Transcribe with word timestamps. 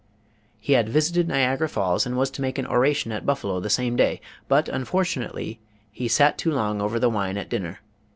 "He 0.59 0.73
had 0.73 0.89
visited 0.89 1.27
Niagara 1.27 1.69
Falls 1.69 2.07
and 2.07 2.17
was 2.17 2.31
to 2.31 2.41
make 2.41 2.57
an 2.57 2.65
oration 2.65 3.11
at 3.11 3.23
Buffalo 3.23 3.59
the 3.59 3.69
same 3.69 3.95
day, 3.95 4.19
but, 4.47 4.67
unfortunately, 4.67 5.59
he 5.91 6.07
sat 6.07 6.39
too 6.39 6.51
long 6.51 6.81
over 6.81 6.97
the 6.97 7.07
wine 7.07 7.37
after 7.37 7.49
dinner. 7.49 7.79